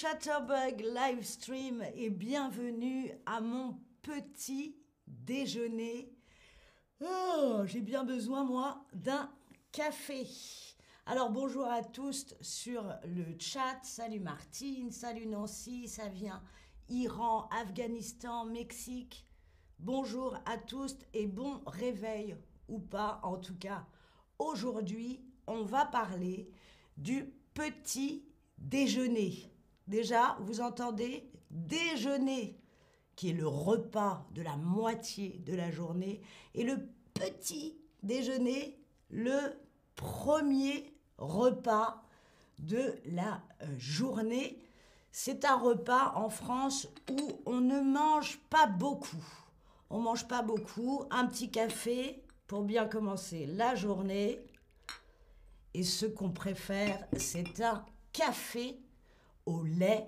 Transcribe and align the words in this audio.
Chatterbug 0.00 0.80
Livestream 0.80 1.84
et 1.94 2.08
bienvenue 2.08 3.12
à 3.26 3.42
mon 3.42 3.76
petit 4.00 4.74
déjeuner. 5.06 6.10
Oh, 7.02 7.64
j'ai 7.66 7.82
bien 7.82 8.02
besoin, 8.02 8.42
moi, 8.42 8.82
d'un 8.94 9.30
café. 9.72 10.26
Alors 11.04 11.28
bonjour 11.28 11.66
à 11.66 11.84
tous 11.84 12.34
sur 12.40 12.82
le 13.04 13.26
chat. 13.38 13.78
Salut 13.82 14.20
Martine, 14.20 14.90
salut 14.90 15.26
Nancy, 15.26 15.86
ça 15.86 16.08
vient 16.08 16.42
Iran, 16.88 17.50
Afghanistan, 17.50 18.46
Mexique. 18.46 19.26
Bonjour 19.78 20.34
à 20.46 20.56
tous 20.56 20.96
et 21.12 21.26
bon 21.26 21.60
réveil 21.66 22.36
ou 22.68 22.78
pas 22.78 23.20
en 23.22 23.36
tout 23.36 23.58
cas. 23.58 23.84
Aujourd'hui, 24.38 25.20
on 25.46 25.62
va 25.62 25.84
parler 25.84 26.50
du 26.96 27.34
petit 27.52 28.24
déjeuner. 28.56 29.59
Déjà, 29.90 30.36
vous 30.42 30.60
entendez 30.60 31.28
déjeuner, 31.50 32.56
qui 33.16 33.30
est 33.30 33.32
le 33.32 33.48
repas 33.48 34.24
de 34.30 34.40
la 34.40 34.56
moitié 34.56 35.42
de 35.44 35.52
la 35.52 35.72
journée, 35.72 36.20
et 36.54 36.62
le 36.62 36.78
petit 37.12 37.76
déjeuner, 38.04 38.78
le 39.10 39.36
premier 39.96 40.94
repas 41.18 42.04
de 42.60 42.94
la 43.06 43.42
euh, 43.62 43.66
journée. 43.78 44.62
C'est 45.10 45.44
un 45.44 45.56
repas 45.56 46.12
en 46.14 46.30
France 46.30 46.86
où 47.10 47.32
on 47.44 47.60
ne 47.60 47.80
mange 47.80 48.38
pas 48.48 48.68
beaucoup. 48.68 49.26
On 49.90 49.98
mange 49.98 50.28
pas 50.28 50.42
beaucoup, 50.42 51.02
un 51.10 51.26
petit 51.26 51.50
café 51.50 52.22
pour 52.46 52.62
bien 52.62 52.86
commencer 52.86 53.44
la 53.46 53.74
journée. 53.74 54.38
Et 55.74 55.82
ce 55.82 56.06
qu'on 56.06 56.30
préfère, 56.30 57.04
c'est 57.16 57.60
un 57.60 57.84
café 58.12 58.78
au 59.50 59.64
lait. 59.64 60.06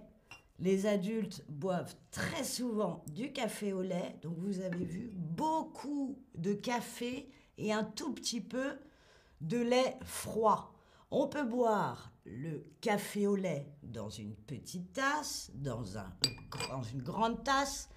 Les 0.59 0.87
adultes 0.87 1.45
boivent 1.48 1.95
très 2.11 2.45
souvent 2.45 3.05
du 3.09 3.33
café 3.33 3.73
au 3.73 3.83
lait. 3.83 4.17
Donc 4.23 4.39
vous 4.39 4.61
avez 4.61 4.84
vu 4.84 5.11
beaucoup 5.15 6.19
de 6.37 6.53
café 6.53 7.29
et 7.59 7.73
un 7.73 7.84
tout 7.84 8.12
petit 8.12 8.41
peu 8.41 8.79
de 9.41 9.59
lait 9.59 9.97
froid. 10.05 10.75
On 11.11 11.29
peut 11.29 11.45
boire 11.45 12.12
le 12.25 12.65
café 12.81 13.27
au 13.27 13.37
lait 13.37 13.67
dans 13.83 14.09
une 14.09 14.34
petite 14.34 14.93
tasse, 14.93 15.51
dans, 15.55 15.99
un, 15.99 16.12
une 16.93 17.03
grande 17.03 17.43
tasse, 17.45 17.89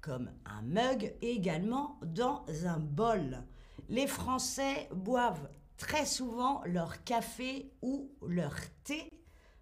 comme 0.00 0.30
un 0.44 0.62
mug, 0.62 1.14
également 1.22 1.98
dans 2.02 2.44
un 2.64 2.78
bol. 2.78 3.44
Les 3.88 4.06
Français 4.06 4.88
boivent 4.92 5.48
très 5.76 6.06
souvent 6.06 6.62
leur 6.66 7.04
café 7.04 7.72
ou 7.82 8.10
leur 8.26 8.54
thé 8.84 9.10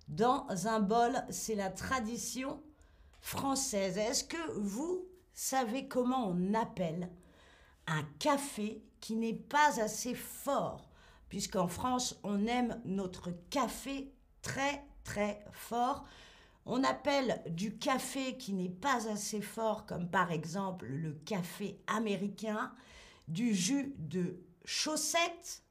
dans 0.09 0.47
un 0.67 0.81
bol. 0.81 1.23
C'est 1.31 1.55
la 1.55 1.71
tradition 1.71 2.63
française. 3.21 3.99
Est-ce 3.99 4.25
que 4.25 4.53
vous 4.59 5.07
savez 5.33 5.89
comment 5.89 6.29
on 6.29 6.55
appelle 6.55 7.11
un 7.87 8.03
café 8.19 8.83
qui 9.01 9.17
n'est 9.17 9.35
pas 9.35 9.81
assez 9.81 10.15
fort? 10.15 10.91
Puisqu'en 11.29 11.69
France, 11.69 12.19
on 12.23 12.47
aime 12.47 12.81
notre 12.85 13.31
café 13.51 14.13
très 14.43 14.85
très 15.05 15.45
fort. 15.53 16.05
On 16.65 16.85
appelle 16.85 17.43
du 17.49 17.79
café 17.79 18.37
qui 18.37 18.53
n'est 18.53 18.69
pas 18.69 19.09
assez 19.09 19.41
fort, 19.41 19.87
comme 19.87 20.11
par 20.11 20.33
exemple 20.33 20.87
le 20.87 21.13
café 21.13 21.81
américain, 21.87 22.73
du 23.27 23.55
jus 23.55 23.95
de 23.99 24.43
chaussette, 24.65 25.63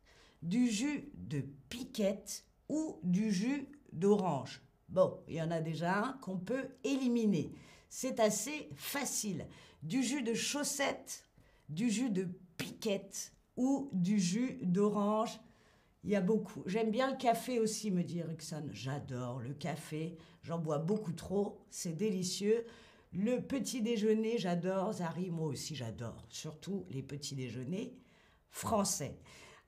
du 0.42 0.70
jus 0.70 1.10
de 1.14 1.42
piquette 1.70 2.46
ou 2.70 3.00
du 3.04 3.32
jus 3.32 3.68
d'orange. 3.98 4.62
Bon, 4.90 5.20
il 5.28 5.36
y 5.36 5.42
en 5.42 5.52
a 5.52 5.60
déjà 5.60 5.98
un 5.98 6.14
qu'on 6.22 6.38
peut 6.38 6.70
éliminer. 6.84 7.52
C'est 7.90 8.20
assez 8.20 8.70
facile. 8.76 9.46
Du 9.84 10.04
jus 10.04 10.24
de 10.24 10.34
chaussette, 10.34 11.26
du 11.70 11.90
jus 11.90 12.10
de 12.10 12.28
piquette 12.58 13.34
ou 13.56 13.90
du 13.94 14.20
jus 14.20 14.60
d'orange. 14.62 15.40
Il 16.04 16.12
y 16.12 16.16
a 16.16 16.22
beaucoup. 16.22 16.64
J'aime 16.66 16.92
bien 16.92 17.12
le 17.12 17.18
café 17.18 17.60
aussi, 17.60 17.92
me 17.92 18.04
dit 18.04 18.20
Erickson. 18.20 18.70
J'adore 18.72 19.40
le 19.40 19.54
café. 19.54 20.18
J'en 20.44 20.60
bois 20.60 20.78
beaucoup 20.78 21.12
trop. 21.12 21.60
C'est 21.70 21.96
délicieux. 21.98 22.66
Le 23.12 23.40
petit 23.42 23.82
déjeuner, 23.82 24.38
j'adore. 24.38 24.94
Zari, 24.94 25.30
moi 25.30 25.48
aussi, 25.48 25.76
j'adore. 25.76 26.24
Surtout 26.30 26.86
les 26.90 27.04
petits 27.04 27.36
déjeuners 27.36 27.98
français. 28.50 29.20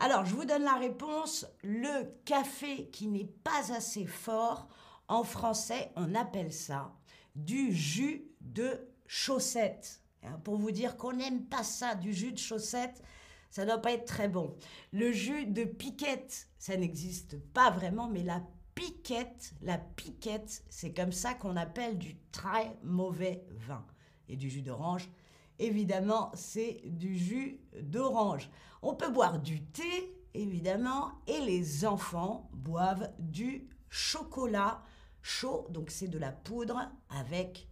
Alors, 0.02 0.26
je 0.26 0.34
vous 0.34 0.46
donne 0.46 0.64
la 0.64 0.76
réponse. 0.76 1.46
Le 1.62 2.06
café 2.24 2.90
qui 2.90 3.08
n'est 3.08 3.30
pas 3.44 3.74
assez 3.74 4.06
fort, 4.06 4.68
en 5.10 5.24
français, 5.24 5.92
on 5.98 6.16
appelle 6.16 6.54
ça 6.54 6.96
du 7.36 7.74
jus 7.74 8.26
de 8.40 8.88
chaussette. 9.08 10.02
Hein, 10.24 10.40
pour 10.44 10.58
vous 10.58 10.72
dire 10.72 10.98
qu'on 10.98 11.14
n'aime 11.14 11.46
pas 11.46 11.64
ça, 11.64 11.96
du 11.96 12.14
jus 12.14 12.32
de 12.32 12.38
chaussette, 12.38 13.02
ça 13.50 13.64
ne 13.64 13.68
doit 13.72 13.82
pas 13.82 13.92
être 13.92 14.06
très 14.06 14.30
bon. 14.30 14.56
Le 14.92 15.12
jus 15.12 15.46
de 15.46 15.64
piquette, 15.64 16.48
ça 16.58 16.78
n'existe 16.78 17.38
pas 17.54 17.70
vraiment, 17.72 18.08
mais 18.08 18.24
la 18.24 18.42
piquette, 18.76 19.54
la 19.62 19.78
piquette, 19.78 20.64
c'est 20.70 20.94
comme 20.94 21.12
ça 21.12 21.34
qu'on 21.34 21.58
appelle 21.58 21.98
du 21.98 22.16
très 22.31 22.78
mauvais 22.84 23.46
vin. 23.50 23.86
Et 24.28 24.38
du 24.38 24.50
jus 24.50 24.62
d'orange, 24.62 25.10
évidemment, 25.59 26.31
c'est 26.34 26.81
du 26.86 27.18
jus 27.18 27.59
d'orange. 27.81 28.50
On 28.81 28.96
peut 28.96 29.12
boire 29.12 29.40
du 29.40 29.62
thé, 29.62 30.16
évidemment, 30.34 31.12
et 31.28 31.40
les 31.42 31.86
enfants 31.86 32.50
boivent 32.53 33.12
du 33.20 33.68
chocolat 33.90 34.81
chaud, 35.22 35.68
donc 35.69 35.92
c'est 35.92 36.08
de 36.08 36.18
la 36.18 36.31
poudre 36.31 36.90
avec 37.09 37.68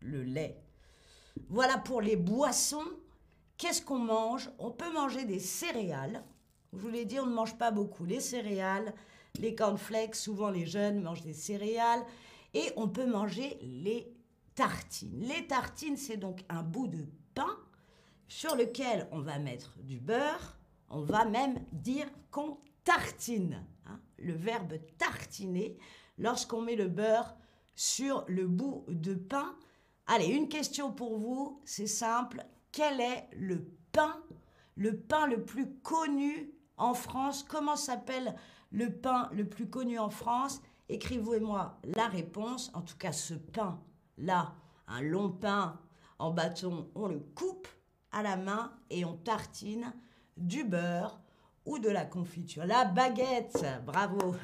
le 0.00 0.22
lait. 0.22 0.62
Voilà 1.48 1.78
pour 1.78 2.00
les 2.00 2.16
boissons. 2.16 2.84
Qu'est-ce 3.56 3.82
qu'on 3.82 3.98
mange? 3.98 4.50
On 4.58 4.70
peut 4.70 4.92
manger 4.92 5.24
des 5.24 5.38
céréales. 5.38 6.24
Je 6.72 6.78
vous 6.78 6.88
l'ai 6.88 7.04
dit, 7.04 7.18
on 7.20 7.26
ne 7.26 7.34
mange 7.34 7.56
pas 7.58 7.70
beaucoup 7.70 8.04
les 8.04 8.20
céréales, 8.20 8.94
les 9.38 9.54
cornflakes, 9.54 10.14
souvent 10.14 10.50
les 10.50 10.66
jeunes 10.66 11.02
mangent 11.02 11.22
des 11.22 11.34
céréales. 11.34 12.04
Et 12.54 12.72
on 12.76 12.88
peut 12.88 13.06
manger 13.06 13.58
les 13.62 14.12
Les 15.12 15.46
tartines, 15.46 15.96
c'est 15.96 16.18
donc 16.18 16.44
un 16.50 16.62
bout 16.62 16.86
de 16.86 17.06
pain 17.34 17.56
sur 18.28 18.56
lequel 18.56 19.08
on 19.10 19.20
va 19.20 19.38
mettre 19.38 19.78
du 19.78 19.98
beurre. 19.98 20.58
On 20.90 21.00
va 21.00 21.24
même 21.24 21.64
dire 21.72 22.06
qu'on 22.30 22.58
tartine. 22.84 23.64
Hein. 23.86 23.98
le 24.18 24.34
verbe 24.34 24.74
tartiner, 24.98 25.78
lorsqu'on 26.18 26.60
met 26.60 26.76
le 26.76 26.88
beurre 26.88 27.34
sur 27.74 28.24
le 28.28 28.46
bout 28.46 28.84
de 28.88 29.14
pain. 29.14 29.56
Allez, 30.06 30.26
une 30.26 30.48
question 30.48 30.92
pour 30.92 31.18
vous, 31.18 31.62
c'est 31.64 31.86
simple. 31.86 32.44
Quel 32.70 33.00
est 33.00 33.28
le 33.32 33.66
pain, 33.92 34.22
le 34.76 34.98
pain 34.98 35.26
le 35.26 35.42
plus 35.42 35.72
connu 35.80 36.52
en 36.76 36.92
France? 36.92 37.44
Comment 37.48 37.76
s'appelle 37.76 38.36
le 38.70 38.92
pain 38.92 39.30
le 39.32 39.48
plus 39.48 39.70
connu 39.70 39.98
en 39.98 40.10
France? 40.10 40.60
Écrivez-moi 40.90 41.80
la 41.84 42.08
réponse. 42.08 42.70
En 42.74 42.82
tout 42.82 42.98
cas, 42.98 43.12
ce 43.12 43.34
pain-là, 44.20 44.54
un 44.88 45.02
long 45.02 45.30
pain 45.30 45.78
en 46.18 46.30
bâton, 46.30 46.88
on 46.94 47.08
le 47.08 47.20
coupe 47.34 47.68
à 48.12 48.22
la 48.22 48.36
main 48.36 48.72
et 48.90 49.04
on 49.04 49.16
tartine 49.16 49.92
du 50.36 50.64
beurre 50.64 51.20
ou 51.64 51.78
de 51.78 51.88
la 51.88 52.04
confiture. 52.04 52.64
La 52.66 52.84
baguette, 52.84 53.64
bravo. 53.86 54.34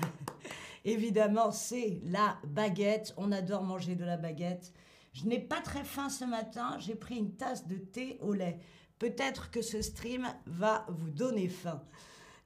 Évidemment, 0.85 1.51
c'est 1.51 2.01
la 2.05 2.39
baguette. 2.47 3.13
On 3.17 3.33
adore 3.33 3.63
manger 3.63 3.97
de 3.97 4.05
la 4.05 4.17
baguette. 4.17 4.73
Je 5.13 5.27
n'ai 5.27 5.41
pas 5.41 5.61
très 5.61 5.83
faim 5.83 6.09
ce 6.09 6.25
matin. 6.25 6.77
J'ai 6.79 6.95
pris 6.95 7.17
une 7.17 7.35
tasse 7.35 7.67
de 7.67 7.77
thé 7.77 8.19
au 8.21 8.33
lait. 8.33 8.61
Peut-être 8.99 9.51
que 9.51 9.63
ce 9.63 9.83
stream 9.83 10.27
va 10.47 10.87
vous 10.89 11.11
donner 11.11 11.49
faim. 11.49 11.83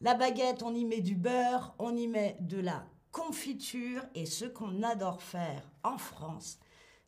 La 0.00 0.14
baguette, 0.14 0.62
on 0.62 0.74
y 0.74 0.84
met 0.84 1.02
du 1.02 1.14
beurre, 1.14 1.74
on 1.78 1.94
y 1.94 2.08
met 2.08 2.38
de 2.40 2.58
la 2.58 2.86
confiture. 3.12 4.02
Et 4.14 4.24
ce 4.24 4.46
qu'on 4.46 4.82
adore 4.82 5.20
faire 5.20 5.70
en 5.84 5.98
France, 5.98 6.58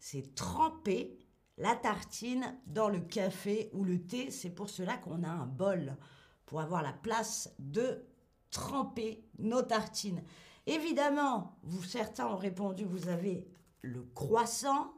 c'est 0.03 0.35
tremper 0.35 1.17
la 1.59 1.77
tartine 1.77 2.59
dans 2.67 2.89
le 2.89 2.99
café 2.99 3.71
ou 3.73 3.85
le 3.85 4.05
thé. 4.05 4.33
C'est 4.33 4.51
pour 4.51 4.69
cela 4.69 4.97
qu'on 4.97 5.23
a 5.23 5.29
un 5.29 5.47
bol, 5.47 5.97
pour 6.45 6.61
avoir 6.61 6.83
la 6.83 6.93
place 6.93 7.55
de 7.61 8.05
tremper 8.51 9.25
nos 9.39 9.63
tartines. 9.63 10.25
Évidemment, 10.67 11.57
vous 11.63 11.85
certains 11.85 12.27
ont 12.27 12.37
répondu, 12.37 12.85
vous 12.85 13.09
avez 13.09 13.47
le 13.83 14.03
croissant. 14.03 14.93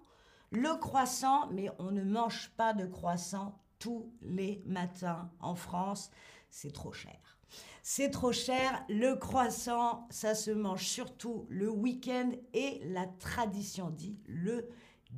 Le 0.50 0.74
croissant, 0.78 1.50
mais 1.50 1.68
on 1.78 1.90
ne 1.90 2.02
mange 2.02 2.50
pas 2.56 2.72
de 2.72 2.86
croissant 2.86 3.60
tous 3.78 4.10
les 4.22 4.62
matins 4.64 5.30
en 5.38 5.54
France. 5.54 6.10
C'est 6.48 6.72
trop 6.72 6.94
cher. 6.94 7.38
C'est 7.82 8.10
trop 8.10 8.32
cher. 8.32 8.82
Le 8.88 9.16
croissant, 9.16 10.08
ça 10.08 10.34
se 10.34 10.50
mange 10.50 10.86
surtout 10.86 11.44
le 11.50 11.68
week-end 11.68 12.30
et 12.54 12.80
la 12.86 13.06
tradition 13.06 13.90
dit 13.90 14.18
le 14.24 14.70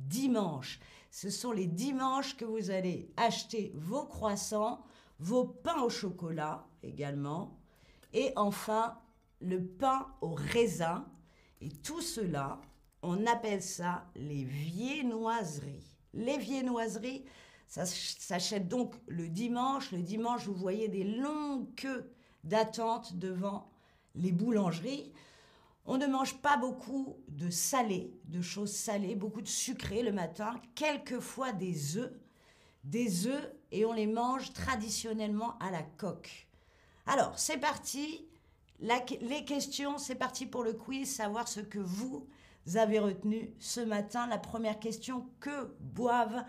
dimanche. 0.05 0.79
Ce 1.11 1.29
sont 1.29 1.51
les 1.51 1.67
dimanches 1.67 2.37
que 2.37 2.45
vous 2.45 2.69
allez 2.69 3.11
acheter 3.17 3.71
vos 3.75 4.05
croissants, 4.05 4.83
vos 5.19 5.45
pains 5.45 5.81
au 5.81 5.89
chocolat 5.89 6.67
également, 6.83 7.59
et 8.13 8.31
enfin 8.35 8.99
le 9.41 9.63
pain 9.63 10.07
au 10.21 10.33
raisin. 10.35 11.05
Et 11.61 11.69
tout 11.69 12.01
cela, 12.01 12.61
On 13.03 13.25
appelle 13.27 13.61
ça 13.61 14.09
les 14.15 14.43
viennoiseries. 14.43 15.95
Les 16.13 16.37
viennoiseries, 16.37 17.25
ça 17.67 17.85
s'achète 17.85 18.67
donc 18.67 18.95
le 19.07 19.29
dimanche. 19.29 19.91
Le 19.91 20.01
dimanche, 20.01 20.47
vous 20.47 20.55
voyez 20.55 20.87
des 20.87 21.03
longues 21.03 21.73
queues 21.75 22.11
d'attente 22.43 23.15
devant 23.15 23.69
les 24.15 24.31
boulangeries. 24.31 25.13
On 25.89 25.97
ne 25.97 26.05
mange 26.05 26.41
pas 26.41 26.57
beaucoup 26.57 27.15
de 27.29 27.49
salé, 27.49 28.13
de 28.25 28.41
choses 28.41 28.73
salées, 28.73 29.15
beaucoup 29.15 29.41
de 29.41 29.47
sucré 29.47 30.03
le 30.03 30.11
matin, 30.11 30.59
quelquefois 30.75 31.53
des 31.53 31.95
œufs, 31.95 32.11
des 32.83 33.27
œufs 33.27 33.53
et 33.71 33.85
on 33.85 33.93
les 33.93 34.05
mange 34.05 34.51
traditionnellement 34.51 35.57
à 35.59 35.71
la 35.71 35.83
coque. 35.83 36.49
Alors, 37.05 37.39
c'est 37.39 37.57
parti. 37.57 38.27
les 38.81 39.45
questions, 39.45 39.97
c'est 39.97 40.15
parti 40.15 40.45
pour 40.45 40.63
le 40.63 40.73
quiz, 40.73 41.09
savoir 41.09 41.47
ce 41.47 41.61
que 41.61 41.79
vous 41.79 42.27
avez 42.75 42.99
retenu 42.99 43.53
ce 43.57 43.79
matin. 43.79 44.27
La 44.27 44.37
première 44.37 44.79
question, 44.79 45.29
que 45.39 45.73
boivent 45.79 46.43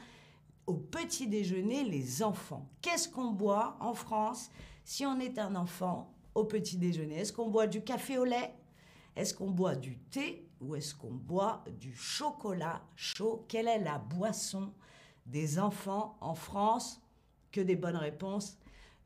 au 0.66 0.74
petit 0.74 1.28
déjeuner 1.28 1.84
les 1.84 2.24
enfants? 2.24 2.68
Qu'est-ce 2.82 3.08
qu'on 3.08 3.30
boit 3.30 3.76
en 3.78 3.94
France 3.94 4.50
si 4.84 5.06
on 5.06 5.20
est 5.20 5.38
un 5.38 5.54
enfant 5.54 6.12
au 6.34 6.42
petit 6.42 6.76
déjeuner? 6.76 7.20
Est-ce 7.20 7.32
qu'on 7.32 7.48
boit 7.48 7.68
du 7.68 7.84
café 7.84 8.18
au 8.18 8.24
lait? 8.24 8.52
Est-ce 9.18 9.34
qu'on 9.34 9.50
boit 9.50 9.74
du 9.74 9.98
thé 9.98 10.48
ou 10.60 10.76
est-ce 10.76 10.94
qu'on 10.94 11.12
boit 11.12 11.64
du 11.80 11.92
chocolat 11.92 12.82
chaud? 12.94 13.44
Quelle 13.48 13.66
est 13.66 13.80
la 13.80 13.98
boisson 13.98 14.72
des 15.26 15.58
enfants 15.58 16.16
en 16.20 16.36
France? 16.36 17.02
Que 17.50 17.60
des 17.60 17.74
bonnes 17.74 17.96
réponses. 17.96 18.58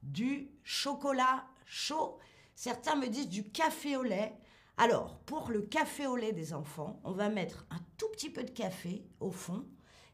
Du 0.02 0.50
chocolat 0.64 1.46
chaud. 1.64 2.18
Certains 2.54 2.94
me 2.96 3.08
disent 3.08 3.30
du 3.30 3.50
café 3.50 3.96
au 3.96 4.02
lait. 4.02 4.36
Alors, 4.76 5.16
pour 5.20 5.48
le 5.48 5.62
café 5.62 6.06
au 6.06 6.16
lait 6.16 6.32
des 6.32 6.52
enfants, 6.52 7.00
on 7.04 7.12
va 7.12 7.30
mettre 7.30 7.66
un 7.70 7.80
tout 7.96 8.08
petit 8.12 8.28
peu 8.28 8.44
de 8.44 8.50
café 8.50 9.06
au 9.18 9.30
fond 9.30 9.64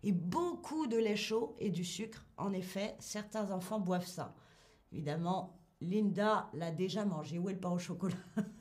et 0.05 0.13
beaucoup 0.13 0.87
de 0.87 0.97
lait 0.97 1.17
chaud 1.17 1.57
et 1.59 1.71
du 1.71 1.85
sucre. 1.85 2.25
En 2.37 2.53
effet, 2.53 2.95
certains 3.01 3.51
enfants 3.51 3.81
boivent 3.81 4.07
ça. 4.07 4.37
Évidemment, 4.93 5.59
Linda 5.81 6.51
l'a 6.53 6.71
déjà 6.71 7.05
mangé. 7.05 7.41
Où 7.41 7.49
est 7.49 7.61
le 7.61 7.69
au 7.69 7.79
chocolat? 7.79 8.15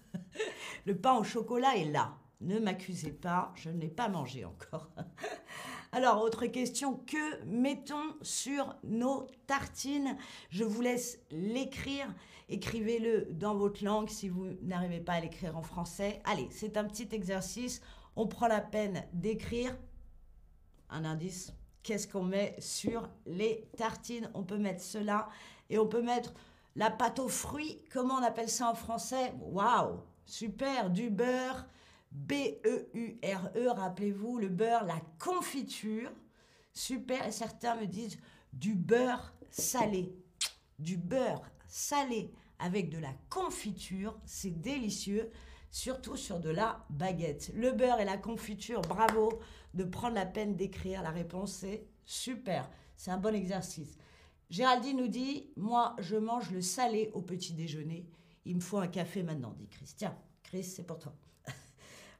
Le 0.86 0.96
pain 0.96 1.16
au 1.16 1.24
chocolat 1.24 1.78
est 1.78 1.92
là. 1.92 2.18
Ne 2.40 2.60
m'accusez 2.60 3.12
pas, 3.12 3.52
je 3.56 3.70
ne 3.70 3.80
l'ai 3.80 3.90
pas 3.90 4.10
mangé 4.10 4.46
encore. 4.46 4.90
Alors, 5.92 6.22
autre 6.22 6.46
question, 6.46 6.96
que 7.08 7.44
mettons 7.46 8.16
sur 8.22 8.76
nos 8.84 9.28
tartines? 9.48 10.18
Je 10.50 10.64
vous 10.64 10.82
laisse 10.82 11.20
l'écrire. 11.32 12.14
Écrivez-le 12.50 13.30
dans 13.32 13.56
votre 13.56 13.84
langue 13.84 14.10
si 14.10 14.30
vous 14.30 14.48
n'arrivez 14.62 15.00
pas 15.00 15.14
à 15.14 15.20
l'écrire 15.20 15.58
en 15.58 15.64
français. 15.64 16.22
Allez, 16.26 16.48
c'est 16.52 16.78
un 16.78 16.84
petit 16.84 17.10
exercice. 17.12 17.82
On 18.16 18.28
prend 18.28 18.48
la 18.48 18.62
peine 18.62 19.04
d'écrire 19.14 19.76
un 20.90 21.06
indice. 21.06 21.54
Qu'est-ce 21.84 22.08
qu'on 22.08 22.24
met 22.24 22.56
sur 22.60 23.10
les 23.26 23.68
tartines? 23.78 24.30
On 24.34 24.44
peut 24.44 24.58
mettre 24.58 24.84
cela 24.84 25.30
et 25.70 25.80
on 25.80 25.88
peut 25.88 26.02
mettre 26.02 26.34
la 26.76 26.92
pâte 26.92 27.20
aux 27.20 27.30
fruits. 27.30 27.84
Comment 27.92 28.16
on 28.16 28.24
appelle 28.24 28.50
ça 28.50 28.70
en 28.70 28.76
français? 28.76 29.34
Waouh 29.42 30.00
Super, 30.28 30.90
du 30.90 31.10
beurre, 31.10 31.66
B-E-U-R-E, 32.12 33.70
rappelez-vous, 33.70 34.38
le 34.38 34.50
beurre, 34.50 34.84
la 34.84 35.02
confiture. 35.20 36.12
Super, 36.74 37.26
et 37.26 37.32
certains 37.32 37.78
me 37.78 37.88
disent 37.88 38.20
du 38.52 38.76
beurre 38.76 39.34
salé. 39.50 40.14
Du 40.80 40.98
beurre 40.98 41.50
salé 41.70 42.30
avec 42.60 42.90
de 42.90 42.98
la 42.98 43.14
confiture, 43.30 44.20
c'est 44.26 44.62
délicieux, 44.62 45.32
surtout 45.72 46.18
sur 46.18 46.42
de 46.42 46.50
la 46.50 46.86
baguette. 46.90 47.52
Le 47.56 47.72
beurre 47.72 48.02
et 48.02 48.06
la 48.06 48.18
confiture, 48.18 48.82
bravo 48.82 49.40
de 49.76 49.86
prendre 49.86 50.16
la 50.16 50.26
peine 50.26 50.58
d'écrire. 50.58 51.04
La 51.04 51.12
réponse 51.12 51.54
c'est 51.54 51.88
super, 52.06 52.70
c'est 52.98 53.12
un 53.12 53.18
bon 53.18 53.34
exercice. 53.34 53.98
Géraldine 54.50 54.98
nous 54.98 55.08
dit, 55.08 55.52
moi 55.56 55.96
je 56.00 56.18
mange 56.18 56.52
le 56.52 56.62
salé 56.62 57.12
au 57.14 57.22
petit 57.22 57.54
déjeuner 57.54 58.10
il 58.48 58.56
me 58.56 58.62
faut 58.62 58.78
un 58.78 58.88
café 58.88 59.24
maintenant, 59.24 59.54
dit 59.58 59.68
Chris. 59.68 59.94
Tiens, 59.96 60.18
Chris, 60.44 60.64
c'est 60.64 60.86
pour 60.86 61.00
toi. 61.00 61.14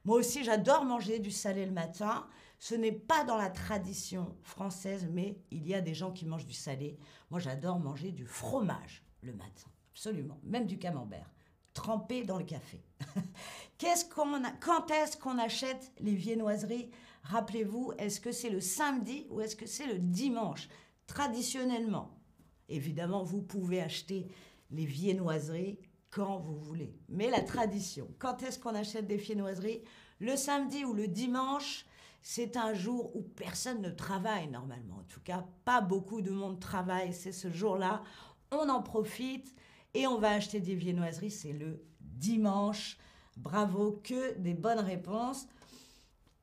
Moi 0.04 0.18
aussi, 0.18 0.44
j'adore 0.44 0.84
manger 0.84 1.18
du 1.18 1.30
salé 1.30 1.64
le 1.64 1.72
matin. 1.72 2.26
Ce 2.58 2.74
n'est 2.74 2.92
pas 2.92 3.24
dans 3.24 3.36
la 3.36 3.50
tradition 3.50 4.36
française, 4.42 5.08
mais 5.10 5.40
il 5.50 5.66
y 5.66 5.74
a 5.74 5.80
des 5.80 5.94
gens 5.94 6.12
qui 6.12 6.26
mangent 6.26 6.46
du 6.46 6.54
salé. 6.54 6.98
Moi, 7.30 7.40
j'adore 7.40 7.78
manger 7.78 8.12
du 8.12 8.26
fromage 8.26 9.04
le 9.22 9.32
matin, 9.32 9.68
absolument, 9.92 10.38
même 10.42 10.66
du 10.66 10.78
camembert, 10.78 11.32
trempé 11.72 12.24
dans 12.24 12.38
le 12.38 12.44
café. 12.44 12.82
Quand 14.60 14.90
est-ce 14.90 15.16
qu'on 15.16 15.38
achète 15.38 15.92
les 16.00 16.14
viennoiseries? 16.14 16.90
Rappelez-vous, 17.22 17.92
est-ce 17.98 18.20
que 18.20 18.32
c'est 18.32 18.50
le 18.50 18.60
samedi 18.60 19.26
ou 19.30 19.40
est-ce 19.40 19.56
que 19.56 19.66
c'est 19.66 19.86
le 19.86 19.98
dimanche? 19.98 20.68
Traditionnellement, 21.06 22.10
évidemment, 22.68 23.22
vous 23.22 23.42
pouvez 23.42 23.80
acheter 23.80 24.26
les 24.70 24.84
viennoiseries 24.84 25.78
quand 26.10 26.38
vous 26.38 26.58
voulez. 26.58 26.94
Mais 27.08 27.30
la 27.30 27.40
tradition, 27.40 28.08
quand 28.18 28.42
est-ce 28.42 28.58
qu'on 28.58 28.74
achète 28.74 29.06
des 29.06 29.16
viennoiseries? 29.16 29.82
Le 30.20 30.36
samedi 30.36 30.84
ou 30.84 30.94
le 30.94 31.06
dimanche, 31.08 31.84
c'est 32.22 32.56
un 32.56 32.74
jour 32.74 33.14
où 33.14 33.22
personne 33.22 33.80
ne 33.80 33.90
travaille 33.90 34.48
normalement. 34.48 34.96
En 34.96 35.04
tout 35.04 35.20
cas, 35.20 35.44
pas 35.64 35.80
beaucoup 35.80 36.20
de 36.20 36.30
monde 36.30 36.60
travaille. 36.60 37.12
C'est 37.12 37.32
ce 37.32 37.50
jour-là. 37.50 38.02
On 38.50 38.68
en 38.68 38.82
profite 38.82 39.54
et 39.94 40.06
on 40.06 40.18
va 40.18 40.30
acheter 40.32 40.60
des 40.60 40.74
viennoiseries. 40.74 41.30
C'est 41.30 41.52
le 41.52 41.84
dimanche. 42.00 42.98
Bravo, 43.36 44.00
que 44.02 44.34
des 44.38 44.54
bonnes 44.54 44.80
réponses. 44.80 45.46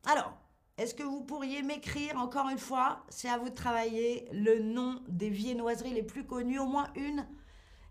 Alors, 0.05 0.33
est-ce 0.77 0.93
que 0.93 1.03
vous 1.03 1.23
pourriez 1.23 1.61
m'écrire 1.61 2.17
encore 2.17 2.49
une 2.49 2.57
fois 2.57 3.03
C'est 3.09 3.29
à 3.29 3.37
vous 3.37 3.49
de 3.49 3.55
travailler 3.55 4.27
le 4.31 4.59
nom 4.59 5.01
des 5.07 5.29
viennoiseries 5.29 5.93
les 5.93 6.03
plus 6.03 6.25
connues, 6.25 6.59
au 6.59 6.65
moins 6.65 6.87
une? 6.95 7.25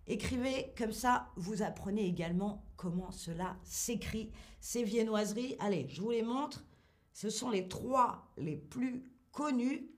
Écrivez 0.06 0.72
comme 0.76 0.92
ça, 0.92 1.30
vous 1.36 1.62
apprenez 1.62 2.06
également 2.06 2.64
comment 2.76 3.10
cela 3.10 3.56
s'écrit. 3.64 4.30
Ces 4.60 4.82
viennoiseries, 4.82 5.56
allez, 5.60 5.86
je 5.88 6.02
vous 6.02 6.10
les 6.10 6.22
montre. 6.22 6.64
Ce 7.12 7.30
sont 7.30 7.50
les 7.50 7.68
trois 7.68 8.30
les 8.36 8.56
plus 8.56 9.04
connus. 9.32 9.90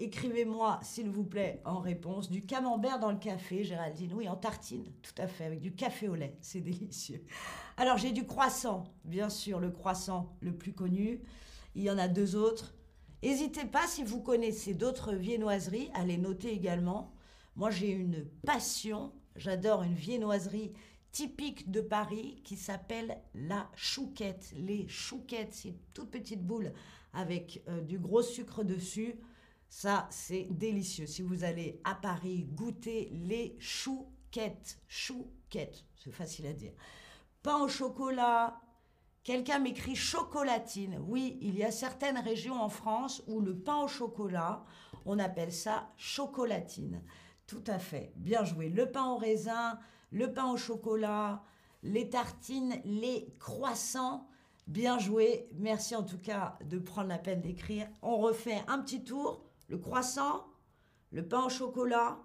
Écrivez-moi, 0.00 0.78
s'il 0.82 1.08
vous 1.08 1.24
plaît, 1.24 1.60
en 1.64 1.80
réponse. 1.80 2.30
Du 2.30 2.44
camembert 2.44 3.00
dans 3.00 3.10
le 3.10 3.18
café, 3.18 3.64
Géraldine. 3.64 4.12
Oui, 4.14 4.28
en 4.28 4.36
tartine, 4.36 4.84
tout 5.02 5.14
à 5.20 5.26
fait, 5.26 5.44
avec 5.44 5.60
du 5.60 5.74
café 5.74 6.08
au 6.08 6.14
lait. 6.14 6.36
C'est 6.40 6.60
délicieux. 6.62 7.24
Alors, 7.76 7.96
j'ai 7.96 8.12
du 8.12 8.24
croissant, 8.26 8.84
bien 9.04 9.28
sûr, 9.28 9.58
le 9.58 9.70
croissant 9.70 10.36
le 10.40 10.54
plus 10.54 10.72
connu. 10.72 11.22
Il 11.74 11.82
y 11.82 11.90
en 11.90 11.98
a 11.98 12.06
deux 12.06 12.36
autres. 12.36 12.74
N'hésitez 13.22 13.64
pas, 13.64 13.86
si 13.88 14.04
vous 14.04 14.20
connaissez 14.20 14.74
d'autres 14.74 15.14
viennoiseries, 15.14 15.90
à 15.94 16.04
les 16.04 16.18
noter 16.18 16.52
également. 16.52 17.12
Moi, 17.56 17.70
j'ai 17.70 17.90
une 17.90 18.24
passion 18.46 19.12
J'adore 19.38 19.84
une 19.84 19.94
viennoiserie 19.94 20.72
typique 21.12 21.70
de 21.70 21.80
Paris 21.80 22.42
qui 22.44 22.56
s'appelle 22.56 23.22
la 23.34 23.70
chouquette. 23.76 24.52
Les 24.56 24.88
chouquettes, 24.88 25.54
c'est 25.54 25.68
une 25.68 25.78
toute 25.94 26.10
petite 26.10 26.44
boule 26.44 26.72
avec 27.12 27.62
euh, 27.68 27.80
du 27.80 28.00
gros 28.00 28.22
sucre 28.22 28.64
dessus. 28.64 29.14
Ça, 29.68 30.08
c'est 30.10 30.48
délicieux. 30.50 31.06
Si 31.06 31.22
vous 31.22 31.44
allez 31.44 31.80
à 31.84 31.94
Paris 31.94 32.48
goûter 32.50 33.10
les 33.12 33.56
chouquettes, 33.60 34.80
chouquettes, 34.88 35.84
c'est 35.94 36.10
facile 36.10 36.46
à 36.46 36.52
dire. 36.52 36.72
Pain 37.42 37.58
au 37.58 37.68
chocolat. 37.68 38.60
Quelqu'un 39.22 39.60
m'écrit 39.60 39.94
chocolatine. 39.94 40.98
Oui, 41.06 41.38
il 41.42 41.56
y 41.56 41.62
a 41.62 41.70
certaines 41.70 42.18
régions 42.18 42.60
en 42.60 42.68
France 42.68 43.22
où 43.28 43.40
le 43.40 43.56
pain 43.56 43.76
au 43.76 43.88
chocolat, 43.88 44.64
on 45.04 45.20
appelle 45.20 45.52
ça 45.52 45.92
chocolatine. 45.96 47.02
Tout 47.48 47.64
à 47.66 47.78
fait. 47.78 48.12
Bien 48.14 48.44
joué. 48.44 48.68
Le 48.68 48.92
pain 48.92 49.06
au 49.06 49.16
raisin, 49.16 49.78
le 50.10 50.32
pain 50.34 50.52
au 50.52 50.58
chocolat, 50.58 51.42
les 51.82 52.10
tartines, 52.10 52.78
les 52.84 53.34
croissants. 53.38 54.28
Bien 54.66 54.98
joué. 54.98 55.48
Merci 55.56 55.96
en 55.96 56.02
tout 56.02 56.18
cas 56.18 56.58
de 56.66 56.78
prendre 56.78 57.08
la 57.08 57.16
peine 57.16 57.40
d'écrire. 57.40 57.88
On 58.02 58.18
refait 58.18 58.62
un 58.68 58.78
petit 58.80 59.02
tour. 59.02 59.46
Le 59.68 59.78
croissant, 59.78 60.44
le 61.10 61.26
pain 61.26 61.42
au 61.42 61.48
chocolat 61.48 62.18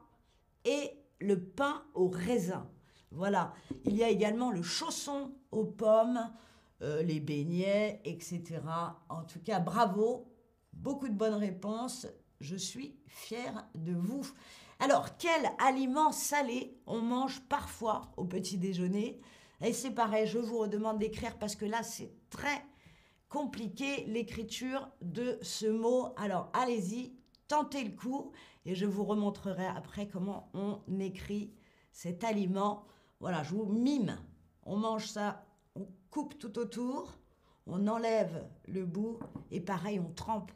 et 0.66 0.92
le 1.22 1.42
pain 1.42 1.86
au 1.94 2.10
raisin. 2.10 2.70
Voilà. 3.12 3.54
Il 3.86 3.96
y 3.96 4.04
a 4.04 4.10
également 4.10 4.52
le 4.52 4.62
chausson 4.62 5.36
aux 5.52 5.64
pommes, 5.66 6.34
euh, 6.82 7.02
les 7.02 7.22
beignets, 7.22 8.02
etc. 8.04 8.60
En 9.08 9.24
tout 9.24 9.40
cas, 9.40 9.62
bravo. 9.62 10.28
Beaucoup 10.74 11.08
de 11.08 11.16
bonnes 11.16 11.34
réponses. 11.36 12.08
Je 12.42 12.58
suis 12.58 12.98
fière 13.06 13.70
de 13.74 13.94
vous. 13.94 14.26
Alors, 14.80 15.18
quel 15.18 15.52
aliment 15.60 16.12
salé 16.12 16.78
on 16.88 17.02
mange 17.02 17.42
parfois 17.48 18.12
au 18.18 18.26
petit 18.26 18.58
déjeuner? 18.58 19.22
Et 19.62 19.72
c'est 19.72 19.92
pareil, 19.92 20.28
je 20.28 20.40
vous 20.40 20.60
redemande 20.60 21.00
d'écrire 21.00 21.38
parce 21.38 21.56
que 21.56 21.66
là, 21.66 21.84
c'est 21.84 22.14
très 22.30 22.66
compliqué 23.30 24.06
l'écriture 24.06 24.90
de 25.02 25.40
ce 25.42 25.68
mot. 25.68 26.10
Alors, 26.18 26.52
allez-y, 26.54 27.16
tentez 27.48 27.84
le 27.84 27.96
coup 27.96 28.32
et 28.66 28.76
je 28.76 28.86
vous 28.86 29.06
remontrerai 29.06 29.66
après 29.66 30.08
comment 30.08 30.50
on 30.54 30.82
écrit 31.00 31.54
cet 31.92 32.24
aliment. 32.24 32.86
Voilà, 33.20 33.44
je 33.44 33.56
vous 33.56 33.66
mime. 33.66 34.18
On 34.66 34.78
mange 34.78 35.08
ça, 35.08 35.46
on 35.76 35.88
coupe 36.10 36.38
tout 36.38 36.60
autour, 36.60 37.18
on 37.66 37.88
enlève 37.88 38.48
le 38.68 38.86
bout 38.86 39.20
et 39.52 39.62
pareil, 39.62 40.00
on 40.00 40.12
trempe 40.12 40.52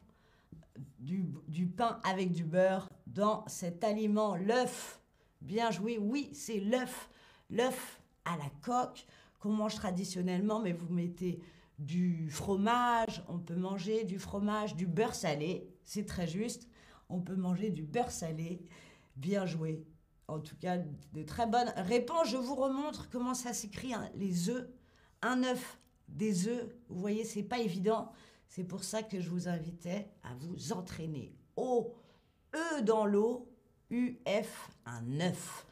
du, 0.99 1.31
du 1.47 1.67
pain 1.67 1.99
avec 2.03 2.31
du 2.31 2.43
beurre 2.43 2.89
dans 3.07 3.47
cet 3.47 3.83
aliment, 3.83 4.35
l'œuf. 4.35 5.01
Bien 5.41 5.71
joué, 5.71 5.97
oui, 5.97 6.29
c'est 6.33 6.59
l'œuf. 6.59 7.09
L'œuf 7.49 8.01
à 8.25 8.37
la 8.37 8.49
coque 8.61 9.05
qu'on 9.39 9.51
mange 9.51 9.75
traditionnellement, 9.75 10.59
mais 10.59 10.73
vous 10.73 10.93
mettez 10.93 11.39
du 11.79 12.29
fromage, 12.29 13.23
on 13.27 13.39
peut 13.39 13.55
manger 13.55 14.03
du 14.03 14.19
fromage, 14.19 14.75
du 14.75 14.87
beurre 14.87 15.15
salé, 15.15 15.69
c'est 15.83 16.05
très 16.05 16.27
juste. 16.27 16.67
On 17.09 17.21
peut 17.21 17.35
manger 17.35 17.69
du 17.69 17.83
beurre 17.83 18.11
salé. 18.11 18.61
Bien 19.15 19.45
joué. 19.45 19.85
En 20.27 20.39
tout 20.39 20.57
cas, 20.57 20.77
de 20.77 21.23
très 21.23 21.47
bonnes 21.47 21.71
réponses. 21.77 22.29
Je 22.29 22.37
vous 22.37 22.55
remontre 22.55 23.09
comment 23.09 23.33
ça 23.33 23.53
s'écrit, 23.53 23.93
hein, 23.93 24.09
les 24.15 24.49
œufs. 24.49 24.67
Un 25.21 25.43
œuf, 25.43 25.79
des 26.09 26.47
œufs. 26.49 26.67
Vous 26.89 26.99
voyez, 26.99 27.23
c'est 27.23 27.43
pas 27.43 27.59
évident. 27.59 28.11
C'est 28.49 28.65
pour 28.65 28.83
ça 28.83 29.03
que 29.03 29.21
je 29.21 29.29
vous 29.29 29.47
invitais 29.47 30.09
à 30.23 30.33
vous 30.35 30.73
entraîner. 30.73 31.33
O, 31.55 31.93
E 32.55 32.81
dans 32.81 33.05
l'eau, 33.05 33.49
U, 33.89 34.19
F, 34.25 34.69
un 34.85 35.19
œuf. 35.19 35.65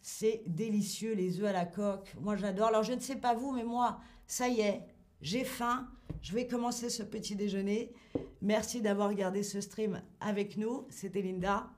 C'est 0.00 0.42
délicieux, 0.46 1.14
les 1.14 1.40
œufs 1.40 1.46
à 1.46 1.52
la 1.52 1.66
coque. 1.66 2.14
Moi, 2.20 2.36
j'adore. 2.36 2.68
Alors, 2.68 2.82
je 2.82 2.92
ne 2.92 3.00
sais 3.00 3.16
pas 3.16 3.34
vous, 3.34 3.52
mais 3.52 3.64
moi, 3.64 4.00
ça 4.26 4.48
y 4.48 4.60
est, 4.60 4.82
j'ai 5.20 5.44
faim. 5.44 5.88
Je 6.20 6.34
vais 6.34 6.46
commencer 6.46 6.90
ce 6.90 7.02
petit 7.02 7.36
déjeuner. 7.36 7.92
Merci 8.40 8.80
d'avoir 8.80 9.08
regardé 9.08 9.42
ce 9.42 9.60
stream 9.60 10.02
avec 10.20 10.56
nous. 10.56 10.86
C'était 10.90 11.22
Linda. 11.22 11.70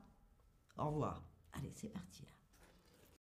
Au 0.77 0.87
revoir. 0.87 1.23
Allez, 1.53 1.71
c'est 1.75 1.89
parti. 1.89 2.23